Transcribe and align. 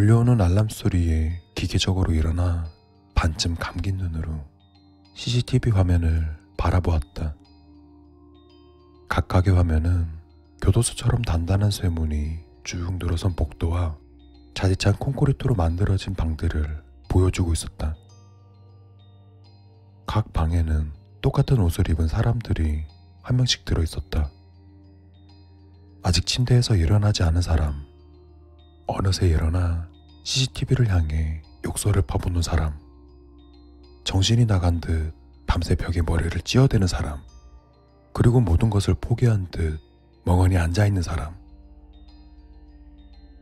울려오는 0.00 0.40
알람 0.40 0.70
소리에 0.70 1.42
기계적으로 1.54 2.14
일어나 2.14 2.64
반쯤 3.14 3.56
감긴 3.56 3.98
눈으로 3.98 4.32
CCTV 5.12 5.72
화면을 5.72 6.38
바라보았다. 6.56 7.36
각각의 9.10 9.52
화면은 9.52 10.08
교도소처럼 10.62 11.20
단단한 11.20 11.70
쇠문이 11.70 12.38
쭉 12.64 12.96
늘어선 12.98 13.36
복도와 13.36 13.98
자지찬 14.54 14.94
콘크리트로 14.94 15.54
만들어진 15.54 16.14
방들을 16.14 16.82
보여주고 17.10 17.52
있었다. 17.52 17.94
각 20.06 20.32
방에는 20.32 20.92
똑같은 21.20 21.60
옷을 21.60 21.90
입은 21.90 22.08
사람들이 22.08 22.86
한 23.20 23.36
명씩 23.36 23.66
들어 23.66 23.82
있었다. 23.82 24.30
아직 26.02 26.24
침대에서 26.24 26.76
일어나지 26.76 27.22
않은 27.22 27.42
사람, 27.42 27.84
어느새 28.86 29.28
일어나 29.28 29.89
CCTV를 30.22 30.88
향해 30.88 31.42
욕설을 31.64 32.02
퍼붓는 32.02 32.42
사람, 32.42 32.78
정신이 34.04 34.46
나간 34.46 34.80
듯 34.80 35.12
밤새 35.46 35.74
벽에 35.74 36.02
머리를 36.02 36.40
찧어대는 36.42 36.86
사람, 36.86 37.20
그리고 38.12 38.40
모든 38.40 38.70
것을 38.70 38.94
포기한 38.94 39.48
듯 39.50 39.80
멍하니 40.24 40.56
앉아있는 40.56 41.02
사람. 41.02 41.34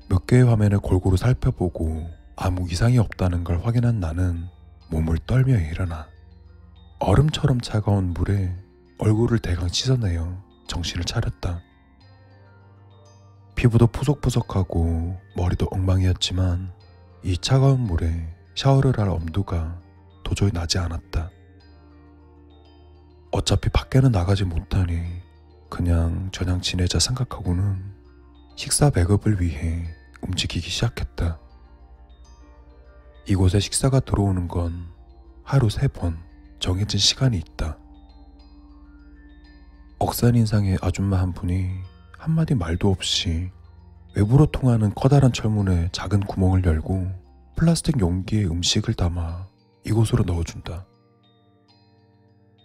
몇 0.08 0.26
개의 0.26 0.44
화면을 0.44 0.78
골고루 0.78 1.16
살펴보고 1.16 2.08
아무 2.36 2.66
이상이 2.70 2.98
없다는 2.98 3.44
걸 3.44 3.60
확인한 3.64 4.00
나는 4.00 4.48
몸을 4.90 5.18
떨며 5.26 5.58
일어나 5.58 6.08
얼음처럼 7.00 7.60
차가운 7.60 8.14
물에 8.14 8.54
얼굴을 8.98 9.38
대강 9.40 9.68
씻어내어 9.68 10.42
정신을 10.66 11.04
차렸다. 11.04 11.60
피부도 13.58 13.88
푸석푸석하고 13.88 15.20
머리도 15.34 15.66
엉망이었지만 15.72 16.70
이 17.24 17.36
차가운 17.36 17.80
물에 17.80 18.32
샤워를 18.54 18.96
할 18.96 19.08
엄두가 19.08 19.80
도저히 20.22 20.52
나지 20.52 20.78
않았다. 20.78 21.32
어차피 23.32 23.68
밖에는 23.70 24.12
나가지 24.12 24.44
못하니 24.44 25.02
그냥 25.68 26.28
저냥 26.30 26.60
지내자 26.60 27.00
생각하고는 27.00 27.82
식사 28.54 28.90
배급을 28.90 29.40
위해 29.42 29.92
움직이기 30.22 30.70
시작했다. 30.70 31.40
이곳에 33.26 33.58
식사가 33.58 33.98
들어오는 33.98 34.46
건 34.46 34.86
하루 35.42 35.68
세 35.68 35.88
번 35.88 36.16
정해진 36.60 37.00
시간이 37.00 37.36
있다. 37.36 37.76
억산 39.98 40.36
인상의 40.36 40.78
아줌마 40.80 41.18
한 41.18 41.32
분이 41.32 41.87
한마디 42.18 42.54
말도 42.56 42.90
없이 42.90 43.50
외부로 44.14 44.46
통하는 44.46 44.92
커다란 44.94 45.32
철문에 45.32 45.88
작은 45.92 46.20
구멍을 46.20 46.64
열고 46.64 47.06
플라스틱 47.54 48.00
용기에 48.00 48.44
음식을 48.44 48.94
담아 48.94 49.46
이곳으로 49.86 50.24
넣어준다. 50.24 50.84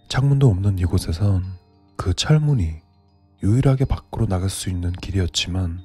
창문도 0.09 0.47
없는 0.49 0.79
이곳에선 0.79 1.43
그 1.95 2.15
철문이 2.15 2.81
유일하게 3.43 3.85
밖으로 3.85 4.25
나갈 4.25 4.49
수 4.49 4.69
있는 4.69 4.91
길이었지만 4.91 5.81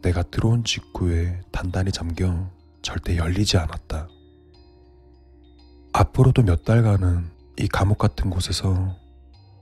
내가 0.00 0.22
들어온 0.22 0.64
직후에 0.64 1.42
단단히 1.52 1.92
잠겨 1.92 2.50
절대 2.80 3.18
열리지 3.18 3.58
않았다. 3.58 4.08
앞으로도 5.92 6.42
몇 6.42 6.64
달간은 6.64 7.30
이 7.58 7.68
감옥 7.68 7.98
같은 7.98 8.30
곳에서 8.30 8.96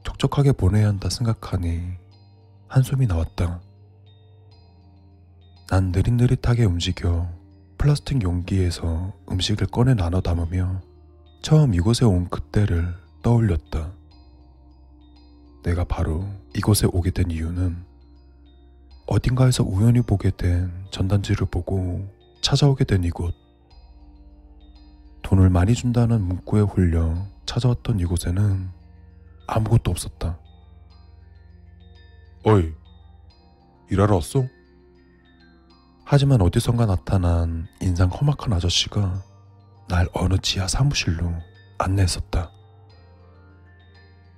촉촉하게 0.05 0.53
보내야 0.53 0.87
한다 0.87 1.11
생각하니 1.11 2.02
한숨이 2.73 3.06
나왔다. 3.06 3.61
난 5.69 5.92
느릿느릿하게 5.92 6.64
움직여 6.64 7.29
플라스틱 7.77 8.23
용기에서 8.23 9.13
음식을 9.30 9.67
꺼내 9.67 9.92
나눠 9.92 10.23
담으며 10.23 10.80
처음 11.42 11.74
이곳에 11.74 12.07
온 12.07 12.30
그때를 12.30 12.95
떠올렸다. 13.23 13.92
내가 15.64 15.85
바로 15.85 16.24
이곳에 16.57 16.89
오게 16.91 17.11
된 17.11 17.30
이유는 17.30 17.77
어딘가에서 19.07 19.64
우연히 19.64 20.01
보게 20.01 20.30
된 20.30 20.73
전단지를 20.91 21.48
보고 21.51 22.08
찾아오게 22.41 22.85
된 22.85 23.05
이곳. 23.05 23.35
돈을 25.20 25.51
많이 25.51 25.75
준다는 25.75 26.23
문구에 26.23 26.63
홀려 26.63 27.19
찾아왔던 27.45 28.01
이곳에는 28.01 28.70
아무것도 29.46 29.91
없었다. 29.91 30.42
어이, 32.45 32.73
일하러 33.89 34.17
왔어? 34.17 34.45
하지만 36.05 36.42
어디선가 36.42 36.86
나타난 36.86 37.69
인상 37.80 38.08
험악한 38.08 38.53
아저씨가 38.53 39.23
날 39.89 40.08
어느 40.13 40.36
지하 40.42 40.67
사무실로 40.67 41.33
안내했었다. 41.79 42.51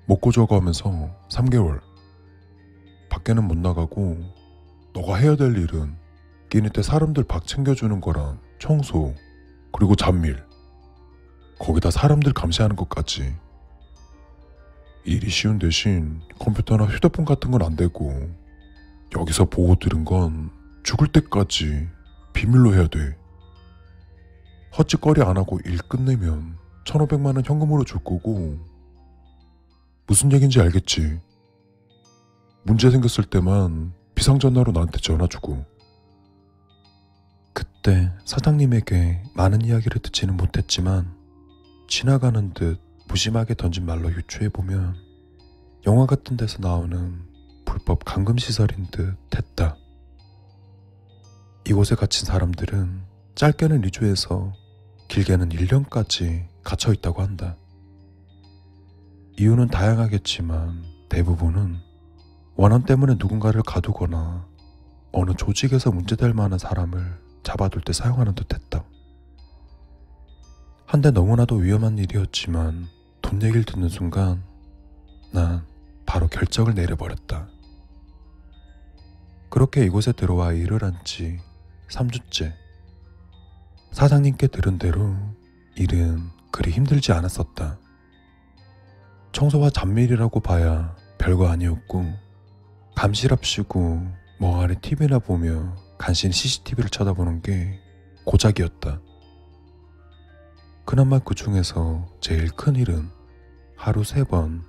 먹고 0.07 0.33
자고 0.33 0.55
하면서 0.55 0.91
3개월. 1.31 1.81
밖에는 3.09 3.45
못 3.49 3.57
나가고 3.57 4.19
너가 4.93 5.17
해야 5.17 5.35
될 5.35 5.57
일은 5.57 5.97
끼니 6.51 6.71
때 6.71 6.83
사람들 6.83 7.25
밥 7.25 7.47
챙겨주는 7.47 8.01
거랑 8.03 8.39
청소 8.59 9.15
그리고 9.73 9.97
잡일 9.97 10.45
거기다 11.59 11.91
사람들 11.91 12.35
감시하는 12.35 12.77
것까지 12.77 13.35
일이 15.05 15.29
쉬운 15.29 15.59
대신 15.59 16.21
컴퓨터나 16.39 16.85
휴대폰 16.87 17.25
같은 17.25 17.51
건 17.51 17.63
안 17.63 17.77
되고 17.77 18.13
여기서 19.17 19.45
보고 19.47 19.77
들은 19.77 20.05
건 20.05 20.51
죽을 20.83 21.09
때까지 21.09 21.89
비밀로 22.33 22.75
해야 22.75 22.87
돼. 22.89 23.17
헛짓거리 24.77 25.23
안 25.23 25.37
하고 25.37 25.61
일 25.65 25.79
끝내면 25.79 26.57
1500만 26.85 27.27
원 27.37 27.43
현금으로 27.45 27.85
줄 27.85 28.03
거고 28.03 28.59
무슨 30.07 30.33
얘긴지 30.33 30.61
알겠지? 30.61 31.21
문제 32.65 32.91
생겼을 32.91 33.25
때만 33.25 33.93
비상전화로 34.15 34.73
나한테 34.73 34.99
전화 34.99 35.27
주고 35.29 35.65
그때 37.53 38.11
사장님에게 38.25 39.23
많은 39.35 39.63
이야기를 39.63 40.03
듣지는 40.03 40.37
못했지만 40.37 41.15
지나가는 41.89 42.53
듯 42.53 42.81
무심하게 43.09 43.55
던진 43.55 43.87
말로 43.87 44.11
유추해보면 44.11 44.97
영화 45.87 46.07
같은 46.07 46.37
데서 46.37 46.59
나오는 46.61 47.23
불법 47.65 48.05
감금시설인 48.05 48.87
듯 48.91 49.17
했다. 49.35 49.77
이곳에 51.67 51.95
갇힌 51.95 52.27
사람들은 52.27 53.03
짧게는 53.35 53.83
2주에서 53.83 54.53
길게는 55.09 55.51
1년까지 55.51 56.47
갇혀 56.63 56.93
있다고 56.93 57.23
한다. 57.23 57.57
이유는 59.39 59.69
다양하겠지만 59.69 60.85
대부분은 61.09 61.79
원한 62.57 62.85
때문에 62.85 63.17
누군가를 63.19 63.63
가두거나 63.63 64.47
어느 65.13 65.33
조직에서 65.35 65.91
문제될 65.91 66.33
만한 66.35 66.59
사람을 66.59 67.21
잡아둘 67.43 67.83
때 67.83 67.93
사용하는 67.93 68.35
듯 68.35 68.53
했다. 68.55 68.85
한데 70.87 71.11
너무나도 71.11 71.57
위험한 71.57 71.99
일이었지만 71.99 72.89
돈 73.25 73.43
얘기를 73.43 73.65
듣는 73.65 73.89
순간 73.89 74.45
난 75.33 75.65
바로 76.07 76.29
결정을 76.29 76.75
내려버렸다. 76.75 77.49
그렇게 79.51 79.85
이곳에 79.85 80.13
들어와 80.13 80.53
일을 80.53 80.83
한 80.85 81.03
지 81.05 81.41
3주째. 81.89 82.53
사장님께 83.93 84.49
들은 84.49 84.79
대로 84.79 85.17
일은 85.77 86.21
그리 86.51 86.71
힘들지 86.71 87.13
않았었다. 87.13 87.79
청소와 89.33 89.71
잡일이라고 89.71 90.41
봐야 90.41 90.95
별거 91.19 91.49
아니었고 91.49 92.05
감시랍시고 92.95 94.07
멍하니 94.39 94.77
TV나 94.77 95.19
보며 95.19 95.75
간신히 95.99 96.33
CCTV를 96.33 96.91
쳐다보는 96.91 97.43
게 97.43 97.81
고작이었다. 98.27 99.01
그나마 100.85 101.19
그 101.19 101.35
중에서 101.35 102.07
제일 102.21 102.51
큰 102.51 102.77
일은 102.77 103.09
하루 103.77 104.05
세 104.05 104.25
번 104.25 104.63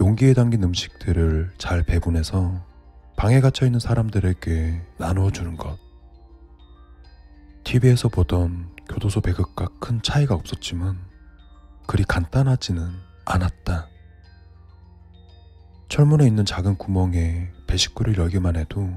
용기에 0.00 0.34
담긴 0.34 0.62
음식들을 0.64 1.52
잘 1.58 1.82
배분해서 1.84 2.64
방에 3.16 3.40
갇혀 3.40 3.66
있는 3.66 3.78
사람들에게 3.78 4.80
나누어 4.98 5.30
주는 5.30 5.56
것. 5.56 5.78
TV에서 7.64 8.08
보던 8.08 8.74
교도소 8.88 9.20
배급과 9.20 9.68
큰 9.80 10.02
차이가 10.02 10.34
없었지만 10.34 10.98
그리 11.86 12.04
간단하지는 12.04 12.90
않았다. 13.24 13.88
철문에 15.88 16.26
있는 16.26 16.44
작은 16.44 16.76
구멍에 16.78 17.50
배식구를 17.68 18.16
열기만 18.16 18.56
해도 18.56 18.88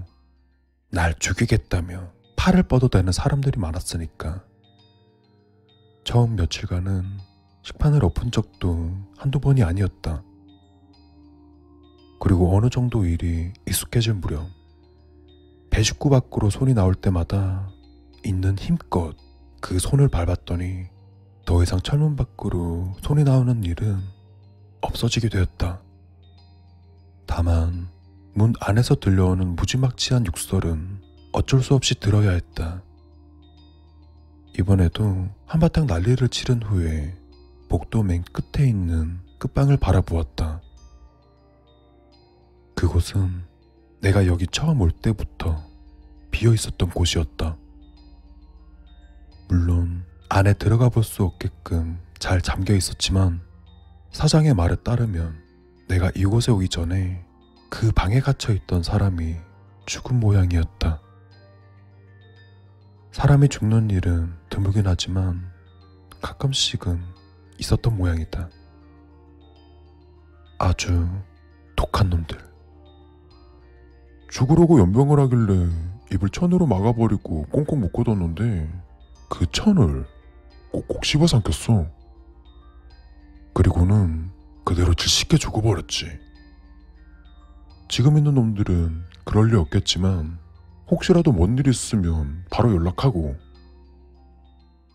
날 0.90 1.14
죽이겠다며 1.20 2.12
팔을 2.38 2.64
뻗어대는 2.64 3.12
사람들이 3.12 3.60
많았으니까. 3.60 4.44
처음 6.06 6.36
며칠간은 6.36 7.04
식판을 7.64 8.06
엎은 8.06 8.30
적도 8.32 8.96
한두 9.18 9.40
번이 9.40 9.64
아니었다. 9.64 10.24
그리고 12.20 12.56
어느 12.56 12.70
정도 12.70 13.06
일이 13.06 13.52
익숙해질 13.68 14.14
무렵 14.14 14.48
배식구 15.72 16.12
밖으로 16.12 16.52
손이 16.52 16.76
나올 16.76 16.94
때마다 16.94 17.72
있는 18.24 18.56
힘껏 18.58 19.16
그 19.60 19.80
손을 19.80 20.08
밟았더니 20.08 20.86
더 21.44 21.64
이상 21.64 21.80
철문 21.80 22.16
밖으로 22.16 22.94
손이 23.02 23.24
나오는 23.24 23.64
일은 23.64 24.00
없어지게 24.82 25.30
되었다. 25.30 25.82
다만 27.26 27.88
문 28.36 28.54
안에서 28.60 28.96
들려오는 28.96 29.56
무지막지한 29.56 30.28
욕설은 30.28 31.02
어쩔 31.34 31.62
수 31.62 31.74
없이 31.74 32.00
들어야 32.00 32.32
했다. 32.32 32.84
이번에도 34.58 35.28
한바탕 35.46 35.86
난리를 35.88 36.28
치른 36.30 36.62
후에 36.64 37.14
복도 37.70 38.04
맨 38.04 38.24
끝에 38.24 38.68
있는 38.68 39.20
끝방을 39.38 39.78
바라보았다. 39.78 40.62
그곳은 42.76 43.44
내가 44.02 44.28
여기 44.28 44.46
처음 44.48 44.82
올 44.82 44.92
때부터 44.92 45.62
비어 46.32 46.54
있었던 46.54 46.90
곳이었다. 46.90 47.58
물론 49.50 50.06
안에 50.30 50.54
들어가 50.54 50.90
볼 50.90 51.04
수 51.04 51.24
없게끔 51.24 52.00
잘 52.20 52.42
잠겨 52.42 52.74
있었지만 52.74 53.42
사장의 54.12 54.54
말에 54.54 54.76
따르면 54.84 55.36
내가 55.88 56.12
이곳에 56.16 56.52
오기 56.52 56.70
전에 56.70 57.24
그 57.70 57.92
방에 57.92 58.20
갇혀 58.20 58.54
있던 58.54 58.84
사람이 58.84 59.36
죽은 59.86 60.20
모양이었다. 60.20 61.02
사람이 63.16 63.48
죽는 63.48 63.92
일은 63.92 64.34
드물긴 64.50 64.88
하지만 64.88 65.50
가끔씩은 66.22 67.02
있었던 67.60 67.96
모양이다. 67.96 68.50
아주 70.58 71.08
독한 71.78 72.10
놈들. 72.10 72.38
죽으려고 74.30 74.82
연병을 74.82 75.18
하길래 75.22 75.70
입을 76.12 76.28
천으로 76.30 76.66
막아버리고 76.66 77.44
꽁꽁 77.44 77.80
묶어뒀는데 77.80 78.84
그 79.30 79.46
천을 79.50 80.06
꼭꼭 80.74 81.06
씹어 81.06 81.26
삼켰어. 81.26 81.88
그리고는 83.54 84.30
그대로 84.66 84.94
질식해 84.94 85.38
죽어버렸지. 85.38 86.20
지금 87.88 88.18
있는 88.18 88.34
놈들은 88.34 89.06
그럴 89.24 89.52
리 89.52 89.56
없겠지만 89.56 90.44
혹시라도 90.90 91.32
뭔 91.32 91.58
일 91.58 91.68
있으면 91.68 92.46
바로 92.50 92.74
연락하고 92.76 93.36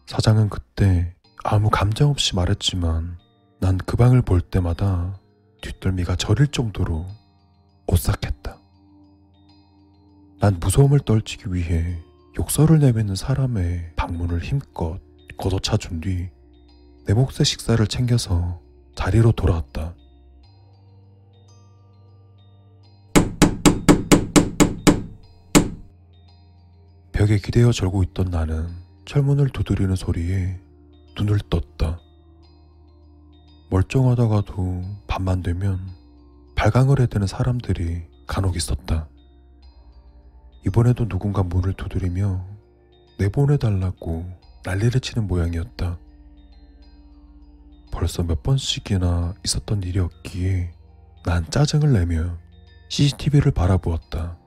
사장은 0.07 0.49
그때 0.51 1.15
아무 1.45 1.71
감정 1.71 2.11
없이 2.11 2.35
말했지만 2.37 3.19
난 3.61 3.79
그 3.79 3.97
방을 3.97 4.23
볼 4.23 4.41
때마다 4.41 5.19
뒷덜미가 5.63 6.17
저릴 6.17 6.49
정도로 6.49 7.07
오싹했다. 7.87 8.57
난 10.41 10.59
무서움을 10.59 11.01
떨치기 11.01 11.53
위해 11.53 11.99
욕설을 12.39 12.79
내뱉는 12.79 13.15
사람의 13.17 13.93
방문을 13.97 14.41
힘껏 14.43 15.01
걷어차 15.37 15.77
준 15.77 16.01
뒤 16.01 16.31
내 17.07 17.15
몫의 17.15 17.45
식사를 17.45 17.85
챙겨서 17.87 18.61
자리로 18.95 19.33
돌아왔다. 19.33 19.95
벽에 27.21 27.37
기대어 27.37 27.71
절고 27.71 28.03
있던 28.03 28.31
나는 28.31 28.67
철문을 29.05 29.51
두드리는 29.51 29.95
소리에 29.95 30.59
눈을 31.19 31.39
떴다. 31.51 32.01
멀쩡하다가도 33.69 34.83
밤만 35.07 35.43
되면 35.43 35.87
발광을 36.57 36.99
해대는 36.99 37.27
사람들이 37.27 38.05
간혹 38.27 38.57
있었다. 38.57 39.07
이번에도 40.65 41.07
누군가 41.07 41.43
문을 41.43 41.75
두드리며 41.75 42.43
내보내달라고 43.19 44.25
난리를 44.65 44.99
치는 44.99 45.27
모양이었다. 45.27 45.99
벌써 47.93 48.23
몇 48.23 48.43
번씩이나 48.43 49.35
있었던 49.45 49.83
일이었기에 49.83 50.73
난 51.27 51.45
짜증을 51.51 51.93
내며 51.93 52.39
CCTV를 52.89 53.53
바라보았다. 53.53 54.40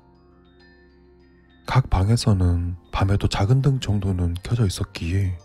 각 1.66 1.90
방에서는 1.90 2.76
밤에도 2.92 3.28
작은 3.28 3.62
등 3.62 3.80
정도는 3.80 4.36
켜져 4.44 4.66
있었기에 4.66 5.38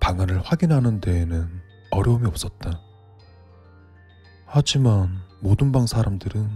방안을 0.00 0.40
확인하는 0.40 1.00
데에는 1.00 1.48
어려움이 1.90 2.26
없었다. 2.26 2.80
하지만 4.46 5.20
모든 5.40 5.72
방 5.72 5.86
사람들은 5.86 6.48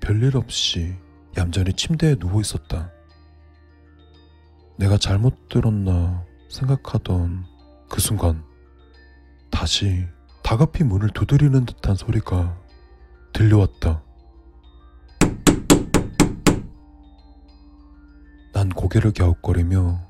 별일 0.00 0.36
없이 0.36 0.96
얌전히 1.36 1.72
침대에 1.72 2.14
누워 2.14 2.40
있었다. 2.40 2.90
내가 4.76 4.96
잘못 4.96 5.48
들었나 5.48 6.24
생각하던 6.48 7.44
그 7.88 8.00
순간 8.00 8.44
다시 9.50 10.06
다급히 10.44 10.84
문을 10.84 11.10
두드리는 11.10 11.66
듯한 11.66 11.96
소리가 11.96 12.56
들려왔다. 13.32 14.02
고개를 18.88 19.12
갸웃거리며 19.12 20.00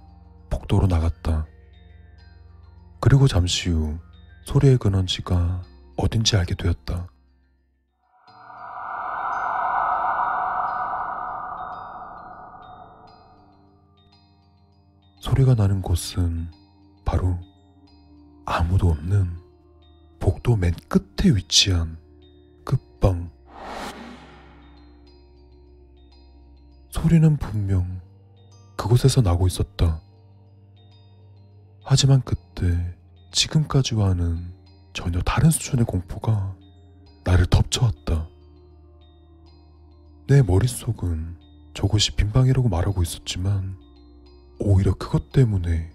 복도로 0.50 0.86
나갔다. 0.86 1.46
그리고 3.00 3.26
잠시 3.26 3.70
후 3.70 3.98
소리의 4.44 4.78
근원지가 4.78 5.62
어딘지 5.96 6.36
알게 6.36 6.54
되었다. 6.54 7.08
소리가 15.18 15.54
나는 15.54 15.82
곳은 15.82 16.48
바로 17.04 17.36
아무도 18.46 18.90
없는 18.90 19.38
복도 20.20 20.54
맨 20.56 20.72
끝에 20.88 21.34
위치한 21.34 21.98
끝방. 22.64 23.28
소리는 26.90 27.36
분명 27.38 28.07
그곳에서 28.78 29.20
나고 29.20 29.46
있었다. 29.48 30.00
하지만 31.82 32.22
그때 32.22 32.96
지금까지와는 33.32 34.54
전혀 34.94 35.20
다른 35.20 35.50
수준의 35.50 35.84
공포가 35.84 36.56
나를 37.24 37.44
덮쳐왔다. 37.46 38.28
내 40.28 40.42
머릿속은 40.42 41.36
저곳이 41.74 42.14
빈방이라고 42.14 42.68
말하고 42.68 43.02
있었지만 43.02 43.76
오히려 44.60 44.94
그것 44.94 45.32
때문에 45.32 45.90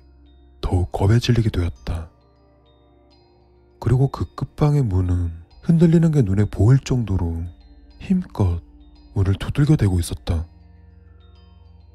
더욱 0.59 0.91
겁에 0.91 1.19
질리게 1.19 1.49
되었다. 1.49 2.09
그리고 3.79 4.09
그 4.09 4.25
끝방의 4.35 4.83
문은 4.83 5.31
흔들리는 5.61 6.11
게 6.11 6.21
눈에 6.21 6.45
보일 6.45 6.79
정도로 6.79 7.43
힘껏 7.99 8.61
문을 9.13 9.35
두들겨 9.35 9.77
대고 9.77 9.99
있었다. 9.99 10.47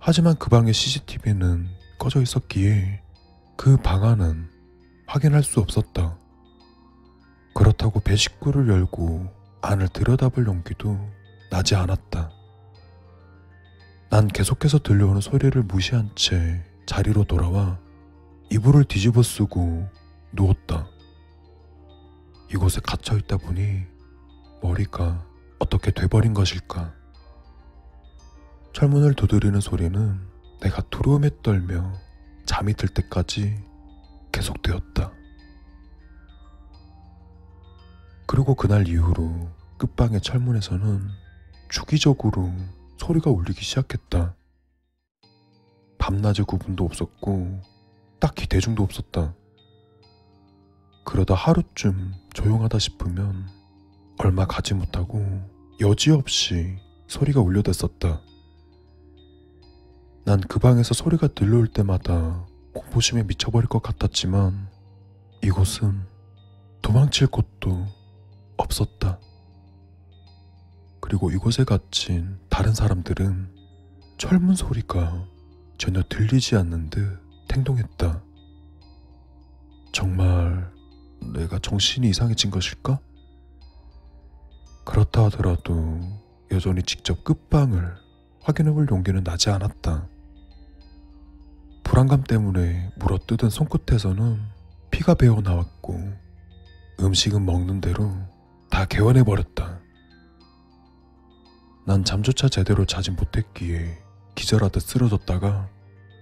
하지만 0.00 0.36
그 0.38 0.48
방의 0.48 0.72
CCTV는 0.72 1.68
꺼져 1.98 2.20
있었기에 2.22 3.02
그 3.56 3.76
방 3.82 4.04
안은 4.04 4.48
확인할 5.06 5.42
수 5.42 5.60
없었다. 5.60 6.16
그렇다고 7.54 8.00
배식구를 8.00 8.68
열고 8.68 9.26
안을 9.62 9.88
들여다볼 9.88 10.46
용기도 10.46 10.98
나지 11.50 11.74
않았다. 11.74 12.30
난 14.10 14.28
계속해서 14.28 14.78
들려오는 14.78 15.20
소리를 15.20 15.60
무시한 15.64 16.10
채 16.14 16.64
자리로 16.86 17.24
돌아와 17.24 17.78
이불을 18.50 18.84
뒤집어 18.84 19.22
쓰고 19.22 19.88
누웠다. 20.32 20.88
이곳에 22.50 22.80
갇혀 22.82 23.16
있다 23.16 23.36
보니 23.36 23.82
머리가 24.62 25.26
어떻게 25.58 25.90
돼버린 25.90 26.32
것일까? 26.32 26.94
철문을 28.72 29.14
두드리는 29.14 29.58
소리는 29.60 30.20
내가 30.60 30.82
두려움에 30.82 31.30
떨며 31.42 31.92
잠이 32.46 32.74
들 32.74 32.88
때까지 32.88 33.62
계속되었다. 34.32 35.12
그리고 38.26 38.54
그날 38.54 38.86
이후로 38.86 39.48
끝방의 39.78 40.20
철문에서는 40.20 41.08
주기적으로 41.70 42.52
소리가 42.98 43.30
울리기 43.30 43.64
시작했다. 43.64 44.34
밤낮의 45.98 46.44
구분도 46.46 46.84
없었고 46.84 47.60
딱히 48.20 48.46
대중도 48.46 48.82
없었다. 48.82 49.34
그러다 51.04 51.34
하루쯤 51.34 52.12
조용하다 52.34 52.78
싶으면 52.78 53.48
얼마 54.18 54.46
가지 54.46 54.74
못하고 54.74 55.24
여지없이 55.80 56.78
소리가 57.06 57.40
울려댔었다. 57.40 58.20
난 60.28 60.42
그 60.42 60.58
방에서 60.58 60.92
소리가 60.92 61.28
들려올 61.28 61.66
때마다 61.68 62.44
공포심에 62.74 63.22
미쳐버릴 63.22 63.66
것 63.66 63.82
같았지만 63.82 64.68
이곳은 65.42 66.02
도망칠 66.82 67.28
곳도 67.28 67.86
없었다. 68.58 69.18
그리고 71.00 71.30
이곳에 71.30 71.64
갇힌 71.64 72.38
다른 72.50 72.74
사람들은 72.74 73.54
철문 74.18 74.54
소리가 74.54 75.26
전혀 75.78 76.02
들리지 76.02 76.56
않는 76.56 76.90
듯 76.90 77.22
행동했다. 77.50 78.22
정말 79.92 80.70
내가 81.32 81.58
정신이 81.58 82.06
이상해진 82.10 82.50
것일까? 82.50 83.00
그렇다 84.84 85.24
하더라도 85.24 86.00
여전히 86.50 86.82
직접 86.82 87.24
끝방을 87.24 87.96
확인해 88.42 88.72
볼 88.72 88.86
용기는 88.90 89.24
나지 89.24 89.48
않았다. 89.48 90.06
불안감 91.88 92.22
때문에 92.22 92.92
물어뜯은 92.96 93.48
손끝에서는 93.48 94.38
피가 94.90 95.14
배어 95.14 95.40
나왔고 95.40 95.98
음식은 97.00 97.46
먹는 97.46 97.80
대로 97.80 98.12
다 98.68 98.84
개원해 98.84 99.22
버렸다. 99.24 99.80
난 101.86 102.04
잠조차 102.04 102.50
제대로 102.50 102.84
자진 102.84 103.16
못했기에 103.16 103.96
기절하듯 104.34 104.82
쓰러졌다가 104.82 105.70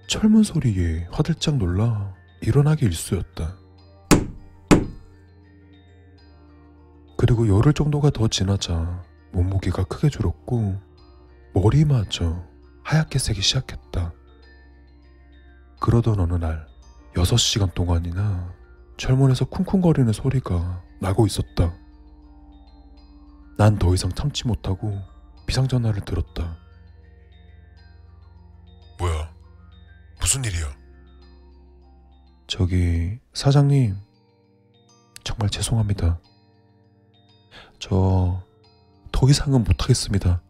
철문 0.07 0.45
소리에 0.45 1.09
화들짝 1.11 1.57
놀라 1.57 2.15
일어나기 2.43 2.87
일쑤였다. 2.87 3.57
그리고 7.17 7.49
열흘 7.49 7.73
정도가 7.73 8.11
더 8.11 8.29
지나자 8.29 9.03
몸무게가 9.33 9.83
크게 9.83 10.11
줄었고 10.11 10.81
머리마저 11.55 12.45
하얗게 12.85 13.19
새기 13.19 13.43
시작했다. 13.43 14.13
그러던 15.81 16.21
어느 16.21 16.35
날 16.35 16.67
6시간 17.15 17.73
동안이나 17.75 18.53
철문에서 18.97 19.45
쿵쿵거리는 19.47 20.13
소리가 20.13 20.83
나고 21.01 21.27
있었다. 21.27 21.75
난 23.59 23.79
더 23.79 23.95
이상 23.95 24.13
참지 24.13 24.47
못하고 24.47 25.01
비상전화를 25.47 26.05
들었다. 26.05 26.57
뭐야? 28.99 29.33
무슨 30.21 30.45
일이야? 30.45 30.75
저기 32.47 33.19
사장님 33.35 33.97
정말 35.25 35.51
죄송합니다. 35.51 36.21
저 37.79 38.47
더 39.13 39.27
이상은 39.31 39.65
못하겠습니다. 39.65 40.43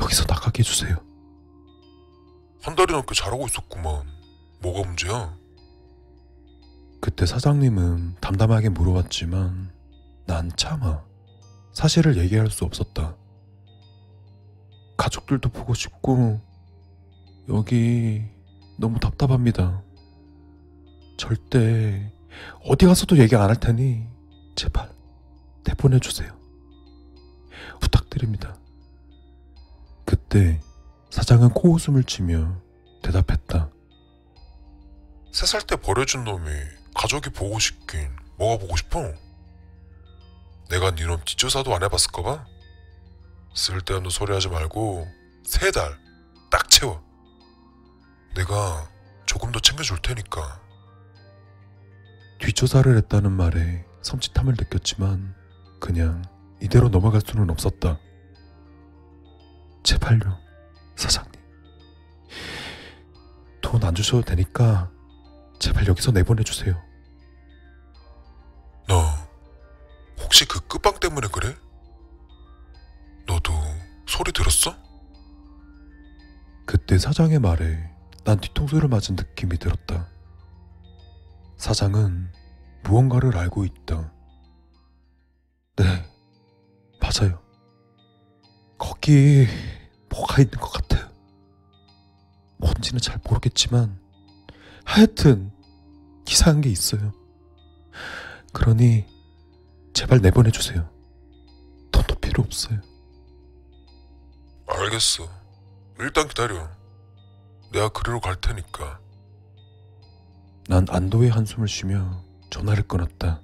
여기서 0.00 0.24
나가게 0.28 0.60
해주세요. 0.64 0.96
한 2.62 2.76
달이 2.76 2.92
넘게 2.92 3.14
잘하고 3.14 3.46
있었구만. 3.46 4.06
뭐가 4.60 4.86
문제야? 4.86 5.34
그때 7.00 7.24
사장님은 7.24 8.16
담담하게 8.20 8.68
물어봤지만 8.70 9.72
난 10.26 10.50
차마 10.56 11.02
사실을 11.72 12.18
얘기할 12.18 12.50
수 12.50 12.64
없었다. 12.64 13.16
가족들도 14.98 15.48
보고 15.48 15.72
싶고 15.72 16.40
여기 17.48 18.22
너무 18.78 19.00
답답합니다. 19.00 19.82
절대 21.16 22.12
어디 22.64 22.84
가서도 22.86 23.18
얘기 23.18 23.34
안 23.34 23.48
할 23.48 23.56
테니 23.58 24.06
제발 24.54 24.92
내보내주세요. 25.64 26.38
부탁드립니다. 27.80 28.56
그때 30.04 30.60
사장은 31.10 31.50
코웃음을 31.50 32.04
치며 32.04 32.60
대답했다. 33.02 33.70
세 35.32 35.46
살 35.46 35.62
때 35.66 35.76
버려준 35.76 36.24
놈이 36.24 36.50
가족이 36.94 37.30
보고 37.30 37.58
싶긴 37.58 38.10
뭐가 38.36 38.58
보고 38.58 38.76
싶어? 38.76 39.12
내가 40.68 40.90
네놈 40.92 41.20
뒷조사도 41.24 41.74
안 41.74 41.82
해봤을까 41.84 42.22
봐? 42.22 42.46
쓸데없는 43.54 44.10
소리 44.10 44.32
하지 44.32 44.48
말고 44.48 45.06
세 45.44 45.70
달 45.72 45.98
딱 46.50 46.68
채워. 46.68 47.00
내가 48.34 48.88
조금 49.24 49.52
더 49.52 49.60
챙겨줄 49.60 49.98
테니까. 50.02 50.60
뒷조사를 52.40 52.96
했다는 52.96 53.30
말에 53.30 53.84
섬찟함을 54.02 54.58
느꼈지만 54.58 55.34
그냥 55.78 56.22
이대로 56.60 56.88
넘어갈 56.88 57.20
수는 57.24 57.50
없었다. 57.50 58.00
제발요, 59.84 60.38
사장님. 61.00 61.32
돈 63.62 63.82
안 63.84 63.94
주셔도 63.94 64.22
되니까 64.22 64.90
제발 65.58 65.86
여기서 65.86 66.10
내보내주세요. 66.12 66.74
너 68.86 69.04
혹시 70.20 70.44
그 70.46 70.60
끝방 70.66 70.98
때문에 71.00 71.28
그래? 71.28 71.56
너도 73.26 73.52
소리 74.06 74.32
들었어? 74.32 74.76
그때 76.66 76.98
사장의 76.98 77.38
말에 77.38 77.90
난 78.24 78.38
뒤통수를 78.40 78.88
맞은 78.88 79.16
느낌이 79.16 79.56
들었다. 79.58 80.08
사장은 81.56 82.32
무언가를 82.82 83.36
알고 83.36 83.64
있다. 83.64 84.12
네, 85.76 85.84
맞아요. 87.00 87.40
거기 88.78 89.46
뭐가 90.20 90.42
있는 90.42 90.58
것 90.58 90.70
같아요. 90.70 91.08
뭔지는 92.58 93.00
잘 93.00 93.18
모르겠지만 93.24 93.98
하여튼 94.84 95.50
이상한 96.28 96.60
게 96.60 96.68
있어요. 96.70 97.12
그러니 98.52 99.06
제발 99.94 100.20
내보내주세요. 100.20 100.88
돈도 101.90 102.14
필요 102.16 102.42
없어요. 102.42 102.80
알겠어. 104.66 105.28
일단 105.98 106.28
기다려. 106.28 106.68
내가 107.72 107.88
그리로 107.88 108.20
갈 108.20 108.40
테니까. 108.40 109.00
난 110.68 110.86
안도의 110.88 111.30
한숨을 111.30 111.66
쉬며 111.66 112.24
전화를 112.50 112.84
끊었다. 112.84 113.42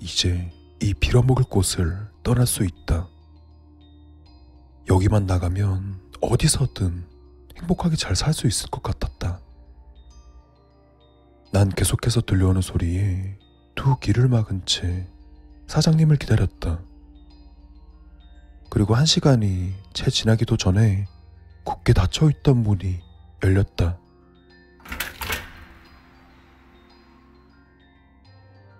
이제 0.00 0.52
이 0.80 0.94
빌어먹을 0.94 1.44
곳을 1.44 2.08
떠날 2.22 2.46
수 2.46 2.64
있다. 2.64 3.08
여기만 4.88 5.26
나가면 5.26 6.00
어디서든 6.20 7.04
행복하게 7.58 7.96
잘 7.96 8.14
살 8.16 8.32
수 8.34 8.46
있을 8.46 8.70
것 8.70 8.82
같았다. 8.82 9.40
난 11.52 11.68
계속해서 11.70 12.20
들려오는 12.22 12.60
소리에 12.60 13.38
두 13.74 13.96
귀를 14.00 14.28
막은 14.28 14.66
채 14.66 15.08
사장님을 15.68 16.16
기다렸다. 16.16 16.80
그리고 18.70 18.94
한 18.94 19.06
시간이 19.06 19.72
채 19.92 20.10
지나기도 20.10 20.56
전에 20.56 21.06
굳게 21.64 21.92
닫혀 21.92 22.28
있던 22.30 22.58
문이 22.58 23.00
열렸다. 23.42 23.98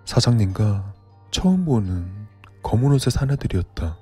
사장님과 0.04 0.94
처음 1.30 1.64
보는 1.64 2.26
검은 2.62 2.92
옷의 2.92 3.10
사내들이었다. 3.12 3.98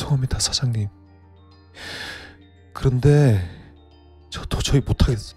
죄송합니다, 0.00 0.38
사장님. 0.38 0.88
그런데 2.74 3.40
저 4.28 4.44
도저히 4.44 4.82
못하겠어. 4.82 5.34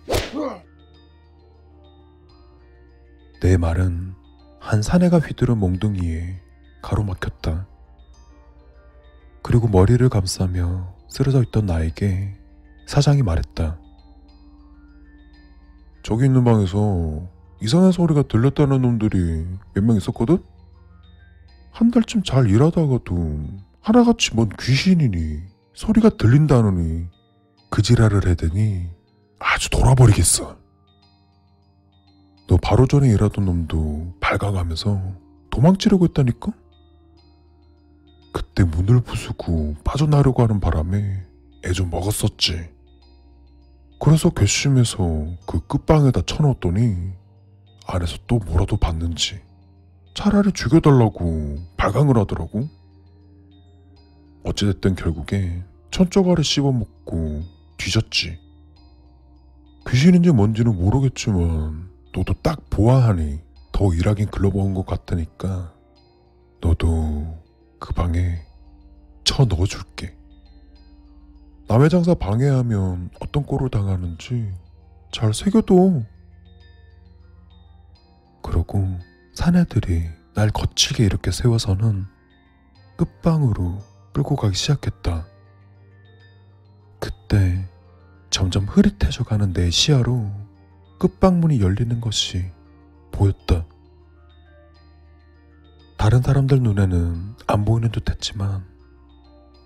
내 3.41 3.55
말은 3.55 4.13
한 4.59 4.81
사내가 4.81 5.19
휘두른 5.19 5.57
몽둥이에 5.59 6.41
가로막혔다. 6.81 7.67
그리고 9.41 9.69
머리를 9.69 10.07
감싸며 10.09 10.93
쓰러져 11.07 11.41
있던 11.43 11.65
나에게 11.65 12.37
사장이 12.85 13.23
말했다. 13.23 13.79
저기 16.03 16.25
있는 16.25 16.43
방에서 16.43 17.29
이상한 17.61 17.93
소리가 17.93 18.23
들렸다는 18.23 18.81
놈들이 18.81 19.45
몇 19.73 19.83
명 19.85 19.95
있었거든? 19.95 20.43
한 21.71 21.91
달쯤 21.91 22.23
잘 22.23 22.49
일하다가도 22.49 23.68
하나같이 23.81 24.35
뭔 24.35 24.49
귀신이니 24.59 25.41
소리가 25.73 26.09
들린다느니 26.09 27.07
그 27.69 27.81
지랄을 27.81 28.27
해대니 28.27 28.89
아주 29.39 29.69
돌아버리겠어. 29.69 30.57
너 32.47 32.57
바로 32.57 32.87
전에 32.87 33.07
일하던 33.09 33.45
놈도 33.45 34.15
발각하면서 34.19 35.01
도망치려고 35.51 36.05
했다니까? 36.05 36.51
그때 38.33 38.63
문을 38.63 39.01
부수고 39.01 39.75
빠져나려고 39.83 40.43
하는 40.43 40.59
바람에 40.59 41.25
애 41.65 41.71
좀 41.73 41.89
먹었었지. 41.89 42.69
그래서 43.99 44.29
괘씸해서 44.29 45.27
그 45.45 45.59
끝방에다 45.67 46.21
쳐넣었더니 46.25 47.11
안에서 47.85 48.17
또 48.27 48.39
뭐라도 48.39 48.77
봤는지 48.77 49.41
차라리 50.13 50.51
죽여달라고 50.53 51.57
발광을 51.77 52.17
하더라고. 52.17 52.69
어찌됐든 54.49 54.95
결국에 54.95 55.63
천적알을 55.91 56.43
씹어먹고 56.43 57.43
뒤졌지. 57.77 58.39
귀신인지 59.87 60.31
뭔지는 60.31 60.75
모르겠지만 60.75 61.89
너도 62.15 62.33
딱 62.41 62.69
보아하니 62.69 63.41
더 63.71 63.93
일하긴 63.93 64.27
글러먹은 64.27 64.73
것 64.73 64.85
같으니까 64.85 65.73
너도 66.61 67.37
그 67.79 67.93
방에 67.93 68.39
쳐 69.23 69.45
넣어줄게. 69.45 70.15
남의 71.67 71.89
장사 71.89 72.15
방해하면 72.15 73.11
어떤 73.19 73.45
꼴을 73.45 73.69
당하는지 73.69 74.51
잘 75.11 75.33
새겨둬. 75.33 76.03
그러고 78.41 78.97
사내들이 79.35 80.05
날 80.33 80.49
거칠게 80.49 81.05
이렇게 81.05 81.31
세워서는 81.31 82.05
끝방으로 82.97 83.88
끌고 84.13 84.35
가기 84.35 84.55
시작했다. 84.55 85.25
그때 86.99 87.67
점점 88.29 88.65
흐릿해져 88.65 89.23
가는 89.23 89.53
내 89.53 89.69
시야로 89.69 90.31
끝방문이 90.99 91.61
열리는 91.61 91.99
것이 92.01 92.51
보였다. 93.11 93.65
다른 95.97 96.21
사람들 96.21 96.61
눈에는 96.61 97.35
안 97.47 97.65
보이는 97.65 97.89
듯 97.91 98.09
했지만 98.09 98.65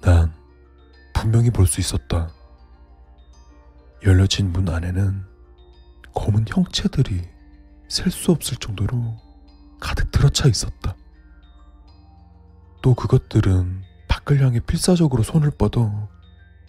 난 0.02 0.34
분명히 1.14 1.50
볼 1.52 1.68
수 1.68 1.80
있었다. 1.80 2.30
열려진 4.06 4.52
문 4.52 4.68
안에는 4.70 5.24
검은 6.14 6.46
형체들이 6.48 7.22
셀 7.88 8.12
수 8.12 8.32
없을 8.32 8.58
정도로 8.58 9.16
가득 9.80 10.12
들어차 10.12 10.48
있었다. 10.48 10.96
또 12.82 12.94
그것들은 12.96 13.84
밖을 14.24 14.42
향해 14.42 14.60
필사적으로 14.60 15.24
손을 15.24 15.52
뻗어 15.52 16.10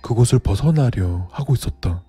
그곳을 0.02 0.38
벗어나려 0.38 1.28
하고 1.30 1.54
있었다. 1.54 2.02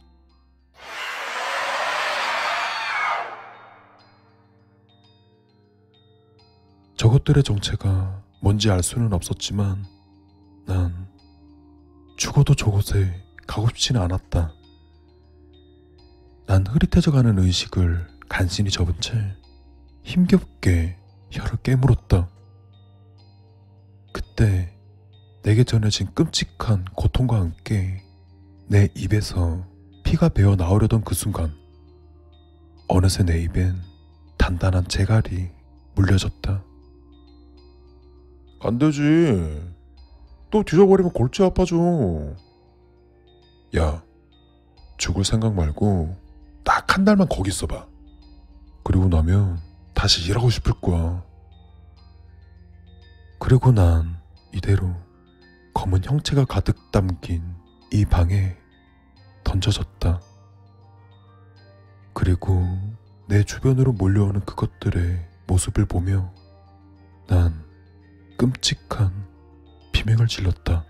저것들의 6.98 7.44
정체가 7.44 8.24
뭔지 8.42 8.70
알 8.70 8.82
수는 8.82 9.14
없었지만 9.14 9.86
난 10.66 11.08
죽어도 12.18 12.56
저곳에 12.56 13.24
가고 13.48 13.68
싶지는 13.70 14.02
않았다. 14.02 14.54
난 16.48 16.66
흐릿해져 16.68 17.12
가는 17.12 17.38
의식을 17.38 18.08
간신히 18.30 18.70
접은 18.70 19.00
채 19.00 19.36
힘겹게 20.04 20.98
혀를 21.32 21.58
깨물었다. 21.64 22.30
그때 24.12 24.75
내게 25.46 25.64
전해진 25.64 26.12
끔찍한 26.16 26.86
고통과 26.96 27.40
함께 27.40 28.04
내 28.68 28.90
입에서 28.96 29.64
피가 30.04 30.30
배어 30.30 30.56
나오려던 30.56 31.04
그 31.04 31.14
순간 31.14 31.54
어느새 32.88 33.24
내 33.24 33.44
입엔 33.44 33.80
단단한 34.40 34.88
재갈이 34.88 35.52
물려졌다. 35.94 36.64
안 38.62 38.80
되지. 38.80 39.62
또 40.50 40.64
뒤져버리면 40.64 41.14
골치 41.14 41.44
아파져. 41.44 41.76
야, 43.78 44.04
죽을 44.98 45.24
생각 45.24 45.54
말고 45.54 46.16
딱 46.64 46.98
한 46.98 47.06
달만 47.06 47.28
거기 47.28 47.50
있어봐. 47.50 47.86
그리고 48.84 49.10
나면 49.10 49.60
다시 49.94 50.28
일하고 50.28 50.50
싶을 50.50 50.74
거야. 50.82 51.24
그리고 53.38 53.72
난 53.72 54.18
이대로 54.52 54.96
검은 55.76 56.04
형체가 56.04 56.46
가득 56.46 56.92
담긴 56.92 57.44
이 57.92 58.06
방에 58.06 58.58
던져졌다. 59.44 60.20
그리고 62.14 62.66
내 63.28 63.44
주변으로 63.44 63.92
몰려오는 63.92 64.40
그것들의 64.46 65.30
모습을 65.46 65.86
보며 65.86 66.34
난 67.28 67.64
끔찍한 68.38 69.28
비명을 69.92 70.28
질렀다. 70.28 70.86